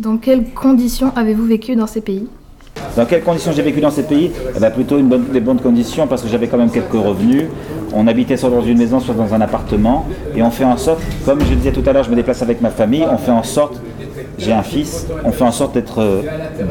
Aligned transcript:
Dans 0.00 0.16
quelles 0.16 0.44
conditions 0.54 1.12
avez-vous 1.14 1.44
vécu 1.44 1.76
dans 1.76 1.86
ces 1.86 2.00
pays? 2.00 2.26
Dans 2.96 3.04
quelles 3.04 3.22
conditions 3.22 3.52
j'ai 3.52 3.60
vécu 3.60 3.82
dans 3.82 3.90
ces 3.90 4.04
pays? 4.04 4.30
Eh 4.56 4.58
ben, 4.58 4.70
Plutôt 4.70 4.98
des 4.98 5.40
bonnes 5.40 5.60
conditions 5.60 6.06
parce 6.06 6.22
que 6.22 6.28
j'avais 6.28 6.46
quand 6.48 6.56
même 6.56 6.70
quelques 6.70 6.94
revenus. 6.94 7.44
On 7.92 8.06
habitait 8.06 8.38
soit 8.38 8.48
dans 8.48 8.62
une 8.62 8.78
maison, 8.78 8.98
soit 8.98 9.12
dans 9.14 9.34
un 9.34 9.42
appartement. 9.42 10.06
Et 10.34 10.42
on 10.42 10.50
fait 10.50 10.64
en 10.64 10.78
sorte, 10.78 11.02
comme 11.26 11.42
je 11.42 11.52
disais 11.52 11.72
tout 11.72 11.82
à 11.84 11.92
l'heure, 11.92 12.04
je 12.04 12.10
me 12.10 12.16
déplace 12.16 12.40
avec 12.40 12.62
ma 12.62 12.70
famille, 12.70 13.04
on 13.12 13.18
fait 13.18 13.30
en 13.30 13.42
sorte, 13.42 13.78
j'ai 14.38 14.54
un 14.54 14.62
fils, 14.62 15.06
on 15.22 15.32
fait 15.32 15.44
en 15.44 15.52
sorte 15.52 15.74
d'être 15.74 16.00
euh, 16.00 16.22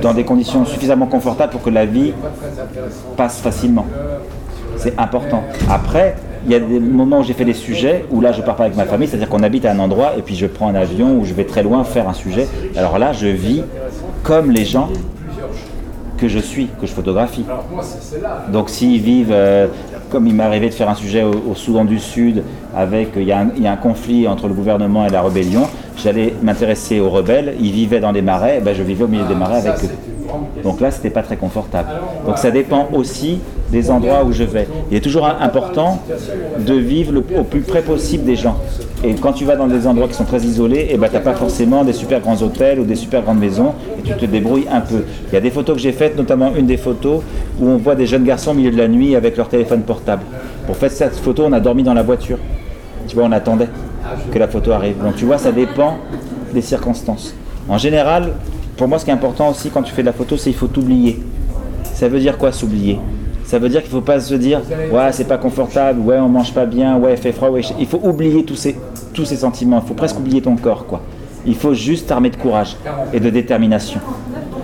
dans 0.01 0.15
des 0.15 0.23
conditions 0.23 0.65
suffisamment 0.65 1.05
confortables 1.05 1.51
pour 1.51 1.61
que 1.61 1.69
la 1.69 1.85
vie 1.85 2.13
passe 3.15 3.41
facilement. 3.41 3.85
C'est 4.75 4.97
important. 4.97 5.43
Après, 5.69 6.15
il 6.45 6.51
y 6.51 6.55
a 6.55 6.59
des 6.59 6.79
moments 6.79 7.19
où 7.19 7.23
j'ai 7.23 7.33
fait 7.33 7.45
des 7.45 7.53
sujets 7.53 8.05
où 8.11 8.21
là 8.21 8.31
je 8.31 8.41
pars 8.41 8.55
pas 8.55 8.65
avec 8.65 8.75
ma 8.75 8.85
famille, 8.85 9.07
c'est-à-dire 9.07 9.29
qu'on 9.29 9.43
habite 9.43 9.65
à 9.65 9.71
un 9.71 9.79
endroit 9.79 10.13
et 10.17 10.21
puis 10.21 10.35
je 10.35 10.45
prends 10.45 10.69
un 10.69 10.75
avion 10.75 11.17
ou 11.17 11.25
je 11.25 11.33
vais 11.33 11.45
très 11.45 11.63
loin 11.63 11.83
faire 11.83 12.07
un 12.07 12.13
sujet. 12.13 12.47
Alors 12.75 12.97
là, 12.99 13.13
je 13.13 13.27
vis 13.27 13.63
comme 14.23 14.51
les 14.51 14.65
gens 14.65 14.89
que 16.17 16.27
je 16.27 16.39
suis, 16.39 16.67
que 16.79 16.85
je 16.85 16.91
photographie. 16.91 17.45
Donc 18.51 18.69
s'ils 18.69 19.01
vivent, 19.01 19.31
euh, 19.31 19.67
comme 20.09 20.27
il 20.27 20.33
m'est 20.33 20.43
arrivé 20.43 20.67
de 20.69 20.73
faire 20.73 20.89
un 20.89 20.95
sujet 20.95 21.23
au, 21.23 21.55
Soudan 21.55 21.85
du 21.85 21.99
Sud, 21.99 22.43
avec 22.75 23.11
il 23.15 23.23
y, 23.23 23.31
a 23.31 23.39
un, 23.39 23.75
conflit 23.77 24.27
entre 24.27 24.47
le 24.47 24.53
gouvernement 24.53 25.05
et 25.05 25.09
la 25.09 25.21
rébellion, 25.21 25.67
j'allais 25.97 26.33
m'intéresser 26.41 26.99
aux 26.99 27.09
rebelles, 27.09 27.55
ils 27.59 27.71
vivaient 27.71 28.01
dans 28.01 28.11
des 28.11 28.21
marais, 28.21 28.59
ben 28.59 28.75
je 28.75 28.83
vivais 28.83 29.05
au 29.05 29.07
milieu 29.07 29.25
des 29.25 29.35
marais 29.35 29.67
avec 29.67 29.83
eux. 29.83 30.08
Donc 30.63 30.81
là, 30.81 30.91
c'était 30.91 31.09
pas 31.09 31.23
très 31.23 31.37
confortable. 31.37 31.89
Donc 32.25 32.37
ça 32.37 32.51
dépend 32.51 32.87
aussi 32.93 33.39
des 33.71 33.91
endroits 33.91 34.23
où 34.23 34.31
je 34.31 34.43
vais. 34.43 34.67
Il 34.91 34.97
est 34.97 35.01
toujours 35.01 35.27
important 35.27 35.99
de 36.59 36.73
vivre 36.73 37.21
au 37.37 37.43
plus 37.43 37.61
près 37.61 37.81
possible 37.81 38.25
des 38.25 38.35
gens. 38.35 38.57
Et 39.03 39.13
quand 39.13 39.33
tu 39.33 39.45
vas 39.45 39.55
dans 39.55 39.67
des 39.67 39.87
endroits 39.87 40.07
qui 40.07 40.15
sont 40.15 40.25
très 40.25 40.41
isolés, 40.41 40.87
eh 40.89 40.97
ben, 40.97 41.07
tu 41.07 41.13
n'as 41.13 41.21
pas 41.21 41.33
forcément 41.33 41.83
des 41.83 41.93
super 41.93 42.19
grands 42.19 42.41
hôtels 42.41 42.79
ou 42.79 42.83
des 42.83 42.95
super 42.95 43.21
grandes 43.21 43.39
maisons 43.39 43.73
et 43.97 44.01
tu 44.01 44.13
te 44.13 44.25
débrouilles 44.25 44.67
un 44.69 44.81
peu. 44.81 45.03
Il 45.31 45.33
y 45.33 45.37
a 45.37 45.41
des 45.41 45.51
photos 45.51 45.75
que 45.75 45.81
j'ai 45.81 45.93
faites, 45.93 46.17
notamment 46.17 46.53
une 46.55 46.65
des 46.65 46.77
photos 46.77 47.21
où 47.59 47.67
on 47.67 47.77
voit 47.77 47.95
des 47.95 48.05
jeunes 48.05 48.25
garçons 48.25 48.51
au 48.51 48.55
milieu 48.55 48.71
de 48.71 48.77
la 48.77 48.87
nuit 48.87 49.15
avec 49.15 49.37
leur 49.37 49.47
téléphone 49.47 49.81
portable. 49.81 50.23
Pour 50.65 50.75
faire 50.75 50.91
cette 50.91 51.15
photo, 51.15 51.45
on 51.45 51.53
a 51.53 51.59
dormi 51.59 51.83
dans 51.83 51.93
la 51.93 52.03
voiture. 52.03 52.37
Tu 53.07 53.15
vois, 53.15 53.25
on 53.25 53.31
attendait 53.31 53.69
que 54.31 54.39
la 54.39 54.47
photo 54.47 54.71
arrive. 54.71 55.01
Donc 55.01 55.15
tu 55.15 55.25
vois, 55.25 55.37
ça 55.37 55.51
dépend 55.51 55.97
des 56.53 56.61
circonstances. 56.61 57.33
En 57.69 57.77
général, 57.77 58.33
pour 58.79 58.87
moi, 58.87 58.97
ce 58.97 59.03
qui 59.03 59.11
est 59.11 59.13
important 59.13 59.49
aussi 59.49 59.69
quand 59.69 59.83
tu 59.83 59.91
fais 59.91 60.03
de 60.03 60.07
la 60.07 60.13
photo, 60.13 60.37
c'est 60.37 60.51
qu'il 60.51 60.57
faut 60.57 60.67
t'oublier. 60.67 61.21
Ça 61.93 62.07
veut 62.07 62.19
dire 62.19 62.37
quoi 62.37 62.53
s'oublier? 62.53 62.97
Ça 63.43 63.59
veut 63.59 63.67
dire 63.67 63.81
qu'il 63.81 63.93
ne 63.93 63.99
faut 63.99 64.05
pas 64.05 64.21
se 64.21 64.33
dire 64.35 64.61
ouais 64.93 65.11
c'est 65.11 65.27
pas 65.27 65.37
confortable, 65.37 65.99
ouais 65.99 66.17
on 66.17 66.29
mange 66.29 66.53
pas 66.53 66.65
bien, 66.65 66.97
ouais 66.97 67.11
il 67.13 67.17
fait 67.17 67.33
froid, 67.33 67.49
ouais. 67.49 67.61
Il 67.77 67.87
faut 67.87 67.99
oublier 68.01 68.45
tous 68.45 68.55
ces, 68.55 68.77
tous 69.13 69.25
ces 69.25 69.35
sentiments. 69.35 69.81
Il 69.83 69.87
faut 69.87 69.95
presque 69.95 70.17
oublier 70.17 70.41
ton 70.41 70.55
corps 70.55 70.85
quoi. 70.85 71.01
Il 71.45 71.55
faut 71.55 71.73
juste 71.73 72.07
t'armer 72.07 72.29
de 72.29 72.37
courage 72.37 72.77
et 73.11 73.19
de 73.19 73.29
détermination. 73.29 73.99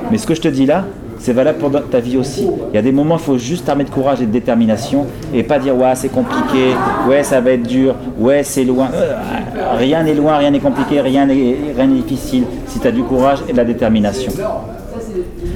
Mais 0.09 0.17
ce 0.17 0.25
que 0.25 0.33
je 0.33 0.41
te 0.41 0.47
dis 0.47 0.65
là, 0.65 0.85
c'est 1.19 1.33
valable 1.33 1.59
pour 1.59 1.71
ta 1.89 1.99
vie 1.99 2.17
aussi. 2.17 2.47
Il 2.71 2.75
y 2.75 2.77
a 2.77 2.81
des 2.81 2.91
moments, 2.91 3.15
il 3.15 3.21
faut 3.21 3.37
juste 3.37 3.67
armer 3.69 3.83
de 3.83 3.89
courage 3.89 4.21
et 4.21 4.25
de 4.25 4.31
détermination 4.31 5.05
et 5.33 5.43
pas 5.43 5.59
dire 5.59 5.75
ouais 5.75 5.95
c'est 5.95 6.09
compliqué, 6.09 6.73
ouais 7.07 7.23
ça 7.23 7.41
va 7.41 7.51
être 7.51 7.63
dur, 7.63 7.95
ouais 8.19 8.43
c'est 8.43 8.63
loin. 8.63 8.89
Euh, 8.93 9.15
rien 9.77 10.03
n'est 10.03 10.13
loin, 10.13 10.37
rien 10.37 10.51
n'est 10.51 10.59
compliqué, 10.59 11.01
rien 11.01 11.25
n'est 11.25 11.55
difficile 11.87 12.43
si 12.67 12.79
tu 12.79 12.87
as 12.87 12.91
du 12.91 13.03
courage 13.03 13.39
et 13.47 13.51
de 13.51 13.57
la 13.57 13.65
détermination. 13.65 14.31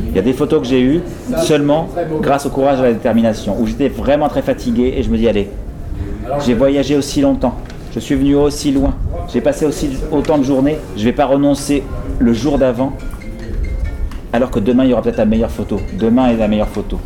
Il 0.09 0.15
y 0.15 0.19
a 0.19 0.23
des 0.23 0.33
photos 0.33 0.61
que 0.61 0.67
j'ai 0.67 0.81
eues 0.81 1.01
seulement 1.37 1.87
grâce 2.21 2.45
au 2.45 2.49
courage 2.49 2.79
et 2.79 2.81
à 2.81 2.85
la 2.85 2.93
détermination, 2.93 3.55
où 3.59 3.67
j'étais 3.67 3.89
vraiment 3.89 4.27
très 4.27 4.41
fatigué 4.41 4.95
et 4.97 5.03
je 5.03 5.09
me 5.09 5.17
dis 5.17 5.27
allez, 5.27 5.49
j'ai 6.45 6.53
voyagé 6.55 6.95
aussi 6.95 7.21
longtemps, 7.21 7.53
je 7.93 7.99
suis 7.99 8.15
venu 8.15 8.35
aussi 8.35 8.71
loin, 8.71 8.95
j'ai 9.31 9.41
passé 9.41 9.65
aussi 9.65 9.89
autant 10.11 10.37
de 10.37 10.43
journées, 10.43 10.77
je 10.95 11.01
ne 11.01 11.05
vais 11.05 11.13
pas 11.13 11.25
renoncer 11.25 11.83
le 12.17 12.33
jour 12.33 12.57
d'avant 12.57 12.93
alors 14.31 14.51
que 14.51 14.59
demain 14.59 14.83
il 14.83 14.89
y 14.91 14.93
aura 14.93 15.01
peut-être 15.01 15.17
la 15.17 15.25
meilleure 15.25 15.51
photo. 15.51 15.79
Demain 15.97 16.29
est 16.29 16.37
la 16.37 16.47
meilleure 16.47 16.67
photo. 16.67 16.99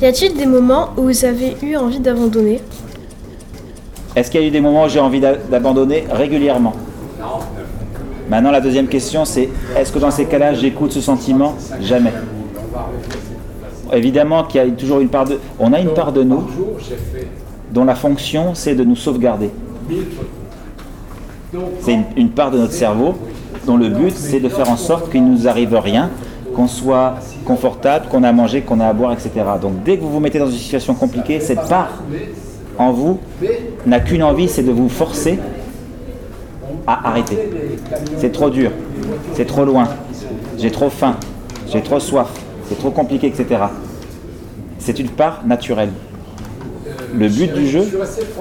Y 0.00 0.06
a-t-il 0.06 0.36
des 0.36 0.46
moments 0.46 0.90
où 0.96 1.02
vous 1.02 1.24
avez 1.24 1.56
eu 1.62 1.76
envie 1.76 2.00
d'abandonner? 2.00 2.60
Est-ce 4.16 4.30
qu'il 4.30 4.40
y 4.40 4.44
a 4.44 4.46
eu 4.46 4.50
des 4.50 4.60
moments 4.60 4.84
où 4.84 4.88
j'ai 4.88 5.00
envie 5.00 5.20
d'abandonner 5.20 6.04
régulièrement? 6.10 6.74
Maintenant 8.28 8.50
la 8.50 8.60
deuxième 8.60 8.88
question 8.88 9.24
c'est 9.24 9.48
est-ce 9.76 9.92
que 9.92 9.98
dans 9.98 10.10
ces 10.10 10.26
cas-là 10.26 10.54
j'écoute 10.54 10.92
ce 10.92 11.00
sentiment? 11.00 11.54
Jamais. 11.80 12.12
Évidemment 13.92 14.44
qu'il 14.44 14.60
y 14.60 14.64
a 14.64 14.70
toujours 14.70 15.00
une 15.00 15.08
part 15.08 15.26
de... 15.26 15.38
On 15.58 15.72
a 15.72 15.78
une 15.78 15.94
part 15.94 16.12
de 16.12 16.24
nous 16.24 16.44
dont 17.70 17.84
la 17.84 17.94
fonction 17.94 18.54
c'est 18.54 18.74
de 18.74 18.82
nous 18.82 18.96
sauvegarder. 18.96 19.50
C'est 21.80 21.98
une 22.16 22.30
part 22.30 22.50
de 22.50 22.58
notre 22.58 22.72
cerveau 22.72 23.14
dont 23.66 23.76
le 23.76 23.88
but 23.88 24.14
c'est 24.14 24.40
de 24.40 24.48
faire 24.48 24.70
en 24.70 24.76
sorte 24.76 25.10
qu'il 25.10 25.24
ne 25.24 25.30
nous 25.30 25.48
arrive 25.48 25.74
rien, 25.74 26.10
qu'on 26.54 26.68
soit 26.68 27.14
confortable, 27.44 28.06
qu'on 28.08 28.22
a 28.22 28.28
à 28.28 28.32
manger, 28.32 28.62
qu'on 28.62 28.80
a 28.80 28.86
à 28.86 28.92
boire, 28.92 29.12
etc. 29.12 29.30
Donc 29.60 29.82
dès 29.84 29.96
que 29.96 30.02
vous 30.02 30.10
vous 30.10 30.20
mettez 30.20 30.38
dans 30.38 30.50
une 30.50 30.58
situation 30.58 30.94
compliquée, 30.94 31.40
cette 31.40 31.68
part 31.68 32.02
en 32.78 32.92
vous 32.92 33.18
n'a 33.86 34.00
qu'une 34.00 34.22
envie, 34.22 34.48
c'est 34.48 34.62
de 34.62 34.72
vous 34.72 34.88
forcer 34.88 35.38
à 36.86 37.08
arrêter. 37.08 37.38
C'est 38.18 38.32
trop 38.32 38.50
dur, 38.50 38.70
c'est 39.34 39.46
trop 39.46 39.64
loin, 39.64 39.88
j'ai 40.58 40.70
trop 40.70 40.90
faim, 40.90 41.16
j'ai 41.72 41.82
trop 41.82 42.00
soif, 42.00 42.28
c'est 42.68 42.78
trop 42.78 42.90
compliqué, 42.90 43.26
etc. 43.26 43.62
C'est 44.78 44.98
une 44.98 45.08
part 45.08 45.42
naturelle. 45.46 45.90
Le 47.14 47.28
but 47.28 47.52
du 47.52 47.66
jeu, 47.66 47.86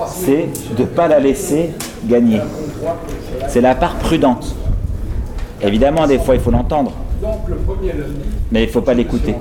c'est 0.07 0.49
de 0.75 0.81
ne 0.81 0.87
pas 0.87 1.07
la 1.07 1.19
laisser 1.19 1.71
gagner. 2.05 2.39
C'est 3.47 3.61
la 3.61 3.75
part 3.75 3.95
prudente. 3.95 4.55
Évidemment, 5.61 6.07
des 6.07 6.19
fois, 6.19 6.35
il 6.35 6.41
faut 6.41 6.51
l'entendre. 6.51 6.91
Mais 8.51 8.63
il 8.63 8.67
ne 8.67 8.71
faut 8.71 8.81
pas 8.81 8.93
l'écouter. 8.93 9.35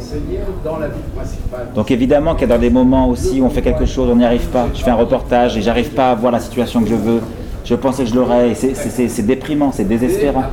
Donc 1.74 1.90
évidemment 1.90 2.34
qu'il 2.34 2.48
y 2.48 2.52
a 2.52 2.54
dans 2.54 2.60
des 2.60 2.70
moments 2.70 3.08
aussi 3.08 3.40
où 3.40 3.44
on 3.44 3.50
fait 3.50 3.62
quelque 3.62 3.86
chose, 3.86 4.08
on 4.10 4.16
n'y 4.16 4.24
arrive 4.24 4.46
pas. 4.46 4.68
Je 4.74 4.82
fais 4.82 4.90
un 4.90 4.96
reportage 4.96 5.56
et 5.56 5.62
j'arrive 5.62 5.90
pas 5.90 6.12
à 6.12 6.14
voir 6.14 6.32
la 6.32 6.40
situation 6.40 6.82
que 6.82 6.88
je 6.88 6.94
veux. 6.94 7.20
Je 7.64 7.74
pensais 7.74 8.04
que 8.04 8.10
je 8.10 8.14
l'aurais. 8.14 8.54
C'est 8.54 9.26
déprimant, 9.26 9.72
c'est 9.72 9.84
désespérant. 9.84 10.44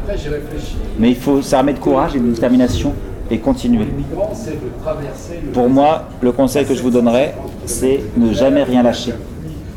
Mais 0.97 1.09
il 1.09 1.15
faut 1.15 1.41
s'armer 1.41 1.73
de 1.73 1.79
courage 1.79 2.15
et 2.15 2.19
de 2.19 2.31
détermination 2.31 2.93
et 3.31 3.37
continuer. 3.37 3.85
Pour 5.53 5.69
moi, 5.69 6.05
le 6.21 6.31
conseil 6.31 6.65
que 6.65 6.73
je 6.73 6.81
vous 6.81 6.89
donnerais, 6.89 7.35
c'est 7.65 8.01
ne 8.17 8.33
jamais 8.33 8.63
rien 8.63 8.81
lâcher. 8.81 9.13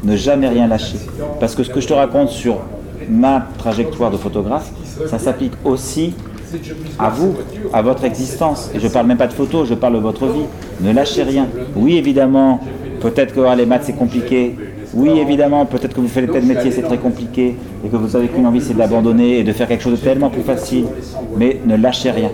Ne 0.04 0.16
jamais 0.16 0.48
rien 0.48 0.66
lâcher. 0.66 0.96
Parce 1.38 1.54
que 1.54 1.62
ce 1.62 1.70
que 1.70 1.80
je 1.80 1.88
te 1.88 1.92
raconte 1.92 2.30
sur 2.30 2.58
ma 3.08 3.46
trajectoire 3.58 4.10
de 4.10 4.16
photographe, 4.16 4.70
ça 5.08 5.18
s'applique 5.18 5.52
aussi 5.64 6.14
à 6.98 7.08
vous, 7.08 7.34
à 7.72 7.82
votre 7.82 8.04
existence. 8.04 8.70
Et 8.74 8.80
je 8.80 8.86
ne 8.86 8.92
parle 8.92 9.06
même 9.06 9.16
pas 9.16 9.26
de 9.26 9.32
photos, 9.32 9.68
je 9.68 9.74
parle 9.74 9.94
de 9.94 10.00
votre 10.00 10.26
vie. 10.26 10.44
Ne 10.80 10.92
lâchez 10.92 11.22
rien. 11.22 11.48
Oui, 11.76 11.96
évidemment, 11.96 12.60
peut-être 13.00 13.34
que 13.34 13.40
ah, 13.40 13.56
les 13.56 13.66
maths 13.66 13.84
c'est 13.84 13.96
compliqué. 13.96 14.56
Oui, 14.94 15.18
évidemment, 15.18 15.64
peut-être 15.64 15.94
que 15.94 16.00
vous 16.00 16.08
faites 16.08 16.30
tel 16.30 16.44
métier, 16.44 16.70
c'est 16.70 16.82
très 16.82 16.98
compliqué, 16.98 17.56
et 17.82 17.88
que 17.88 17.96
vous 17.96 18.14
avez 18.14 18.28
qu'une 18.28 18.46
envie, 18.46 18.60
c'est 18.60 18.74
de 18.74 18.78
l'abandonner 18.78 19.38
et 19.38 19.42
de 19.42 19.52
faire 19.52 19.66
quelque 19.66 19.82
chose 19.82 19.98
de 19.98 20.04
tellement 20.04 20.28
plus 20.28 20.42
facile. 20.42 20.84
Mais 21.38 21.60
ne 21.64 21.76
lâchez 21.76 22.10
rien. 22.10 22.30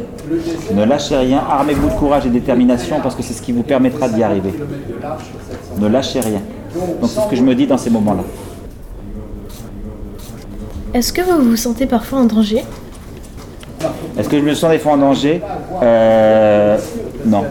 Ne 0.74 0.84
lâchez 0.84 1.16
rien, 1.16 1.40
armez-vous 1.48 1.88
de 1.88 1.94
courage 1.94 2.26
et 2.26 2.28
de 2.28 2.34
détermination, 2.34 2.96
parce 3.00 3.14
que 3.14 3.22
c'est 3.22 3.32
ce 3.32 3.42
qui 3.42 3.52
vous 3.52 3.62
permettra 3.62 4.08
d'y 4.08 4.24
arriver. 4.24 4.54
Ne 5.78 5.86
lâchez 5.86 6.18
rien. 6.18 6.42
Donc 7.00 7.08
c'est 7.08 7.20
ce 7.20 7.28
que 7.28 7.36
je 7.36 7.42
me 7.42 7.54
dis 7.54 7.66
dans 7.66 7.78
ces 7.78 7.90
moments-là. 7.90 8.24
Est-ce 10.98 11.12
que 11.12 11.20
vous 11.20 11.50
vous 11.50 11.56
sentez 11.56 11.86
parfois 11.86 12.18
en 12.18 12.24
danger? 12.24 12.64
Est-ce 14.18 14.28
que 14.28 14.36
je 14.36 14.42
me 14.42 14.52
sens 14.52 14.72
des 14.72 14.80
fois 14.80 14.94
en 14.94 14.96
danger? 14.96 15.40
Euh, 15.80 16.76
Non. 17.24 17.44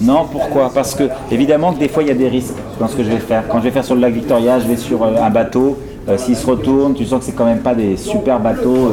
Non, 0.00 0.26
pourquoi? 0.30 0.70
Parce 0.72 0.94
que 0.94 1.08
évidemment 1.32 1.72
que 1.72 1.80
des 1.80 1.88
fois 1.88 2.04
il 2.04 2.08
y 2.10 2.12
a 2.12 2.14
des 2.14 2.28
risques 2.28 2.54
dans 2.78 2.86
ce 2.86 2.94
que 2.94 3.02
je 3.02 3.08
vais 3.08 3.18
faire. 3.18 3.48
Quand 3.48 3.58
je 3.58 3.64
vais 3.64 3.72
faire 3.72 3.84
sur 3.84 3.96
le 3.96 4.00
lac 4.00 4.14
Victoria, 4.14 4.60
je 4.60 4.68
vais 4.68 4.76
sur 4.76 5.02
euh, 5.02 5.16
un 5.20 5.30
bateau. 5.30 5.78
Euh, 6.08 6.16
s'il 6.16 6.36
se 6.36 6.46
retourne, 6.46 6.94
tu 6.94 7.04
sens 7.04 7.18
que 7.18 7.24
c'est 7.24 7.32
quand 7.32 7.44
même 7.44 7.58
pas 7.58 7.74
des 7.74 7.96
super 7.96 8.38
bateaux 8.38 8.92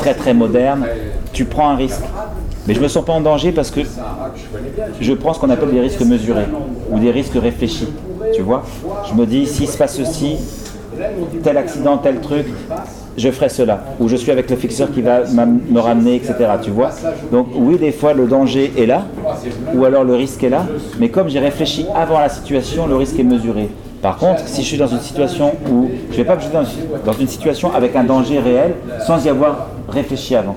très 0.00 0.14
très 0.14 0.34
modernes. 0.34 0.84
Tu 1.32 1.44
prends 1.44 1.68
un 1.68 1.76
risque. 1.76 2.02
Mais 2.66 2.74
je 2.74 2.80
me 2.80 2.88
sens 2.88 3.04
pas 3.04 3.12
en 3.12 3.20
danger 3.20 3.52
parce 3.52 3.70
que 3.70 3.82
je 5.00 5.12
prends 5.12 5.32
ce 5.32 5.38
qu'on 5.38 5.50
appelle 5.50 5.70
des 5.70 5.80
risques 5.80 6.00
mesurés 6.00 6.48
ou 6.90 6.98
des 6.98 7.12
risques 7.12 7.38
réfléchis. 7.40 7.88
Tu 8.34 8.42
vois? 8.42 8.64
Je 9.08 9.14
me 9.14 9.26
dis, 9.26 9.46
s'il 9.46 9.68
se 9.68 9.78
passe 9.78 9.96
ceci, 9.96 10.38
tel 11.42 11.56
accident, 11.56 11.98
tel 11.98 12.20
truc, 12.20 12.46
je 13.16 13.30
ferai 13.30 13.48
cela. 13.48 13.82
Ou 14.00 14.08
je 14.08 14.16
suis 14.16 14.30
avec 14.30 14.48
le 14.50 14.56
fixeur 14.56 14.90
qui 14.90 15.02
va 15.02 15.20
me 15.24 15.80
ramener, 15.80 16.16
etc. 16.16 16.34
Tu 16.62 16.70
vois 16.70 16.90
Donc 17.32 17.48
oui, 17.54 17.76
des 17.76 17.92
fois 17.92 18.12
le 18.14 18.26
danger 18.26 18.72
est 18.76 18.86
là, 18.86 19.04
ou 19.74 19.84
alors 19.84 20.04
le 20.04 20.14
risque 20.14 20.42
est 20.44 20.48
là, 20.48 20.66
mais 20.98 21.08
comme 21.08 21.28
j'ai 21.28 21.40
réfléchi 21.40 21.86
avant 21.94 22.18
la 22.18 22.28
situation, 22.28 22.86
le 22.86 22.96
risque 22.96 23.18
est 23.18 23.24
mesuré. 23.24 23.68
Par 24.00 24.16
contre, 24.16 24.46
si 24.46 24.62
je 24.62 24.66
suis 24.68 24.78
dans 24.78 24.86
une 24.86 25.00
situation 25.00 25.52
où 25.70 25.88
je 26.12 26.16
vais 26.16 26.24
pas 26.24 26.36
dans, 26.36 26.62
dans 27.04 27.18
une 27.18 27.26
situation 27.26 27.72
avec 27.74 27.96
un 27.96 28.04
danger 28.04 28.38
réel 28.38 28.74
sans 29.04 29.24
y 29.24 29.28
avoir 29.28 29.70
réfléchi 29.88 30.36
avant, 30.36 30.54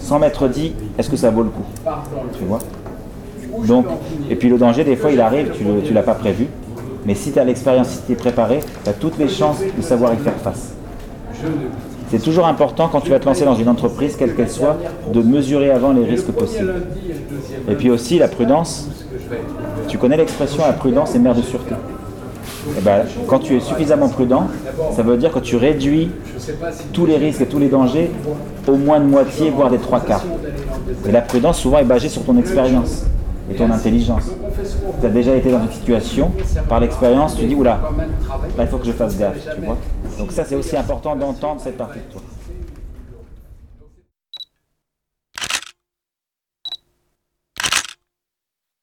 sans 0.00 0.18
m'être 0.18 0.48
dit 0.48 0.72
est-ce 0.98 1.08
que 1.08 1.16
ça 1.16 1.30
vaut 1.30 1.44
le 1.44 1.50
coup, 1.50 1.62
tu 2.36 2.44
vois? 2.44 2.58
Donc, 3.66 3.86
et 4.30 4.36
puis 4.36 4.48
le 4.48 4.58
danger, 4.58 4.84
des 4.84 4.96
fois, 4.96 5.10
il 5.10 5.20
arrive, 5.20 5.50
tu 5.56 5.64
ne 5.64 5.94
l'as 5.94 6.02
pas 6.02 6.14
prévu, 6.14 6.46
mais 7.08 7.14
si 7.14 7.32
tu 7.32 7.38
as 7.38 7.44
l'expérience, 7.44 7.88
si 7.88 8.00
tu 8.06 8.12
es 8.12 8.16
préparé, 8.16 8.60
tu 8.84 8.90
as 8.90 8.92
toutes 8.92 9.16
les 9.16 9.30
chances 9.30 9.60
de 9.74 9.80
savoir 9.80 10.12
y 10.12 10.18
faire 10.18 10.34
face. 10.34 10.74
C'est 12.10 12.22
toujours 12.22 12.46
important 12.46 12.90
quand 12.92 13.00
tu 13.00 13.08
vas 13.08 13.18
te 13.18 13.24
lancer 13.24 13.46
dans 13.46 13.54
une 13.54 13.70
entreprise, 13.70 14.14
quelle 14.14 14.34
qu'elle 14.34 14.50
soit, 14.50 14.76
de 15.10 15.22
mesurer 15.22 15.70
avant 15.70 15.94
les 15.94 16.04
risques 16.04 16.30
possibles. 16.32 16.82
Et 17.66 17.76
puis 17.76 17.88
aussi 17.88 18.18
la 18.18 18.28
prudence. 18.28 18.90
Tu 19.88 19.96
connais 19.96 20.18
l'expression 20.18 20.62
la 20.66 20.74
prudence 20.74 21.14
est 21.14 21.18
mère 21.18 21.34
de 21.34 21.40
sûreté. 21.40 21.74
Eh 22.76 22.80
ben, 22.82 23.06
quand 23.26 23.38
tu 23.38 23.56
es 23.56 23.60
suffisamment 23.60 24.10
prudent, 24.10 24.46
ça 24.94 25.02
veut 25.02 25.16
dire 25.16 25.32
que 25.32 25.38
tu 25.38 25.56
réduis 25.56 26.10
tous 26.92 27.06
les 27.06 27.16
risques 27.16 27.40
et 27.40 27.46
tous 27.46 27.58
les 27.58 27.68
dangers 27.68 28.10
au 28.66 28.76
moins 28.76 29.00
de 29.00 29.06
moitié, 29.06 29.48
voire 29.48 29.70
des 29.70 29.78
trois 29.78 30.00
quarts. 30.00 30.26
Et 31.08 31.10
la 31.12 31.22
prudence, 31.22 31.58
souvent, 31.58 31.78
est 31.78 31.84
basée 31.84 32.10
sur 32.10 32.22
ton 32.22 32.36
expérience 32.36 33.06
et 33.50 33.54
ton 33.54 33.70
intelligence. 33.70 34.30
Tu 35.00 35.06
as 35.06 35.10
déjà 35.10 35.34
été 35.36 35.50
dans 35.50 35.62
une 35.62 35.72
situation, 35.72 36.32
par 36.68 36.80
l'expérience, 36.80 37.36
tu 37.36 37.46
dis, 37.46 37.54
oula, 37.54 37.80
là, 38.56 38.64
il 38.64 38.66
faut 38.66 38.78
que 38.78 38.86
je 38.86 38.92
fasse 38.92 39.18
gaffe, 39.18 39.46
tu 39.54 39.60
vois. 39.64 39.76
Donc 40.18 40.32
ça, 40.32 40.44
c'est 40.44 40.56
aussi 40.56 40.76
important 40.76 41.16
d'entendre 41.16 41.60
cette 41.60 41.76
partie 41.76 41.98
de 41.98 42.12
toi. 42.12 42.22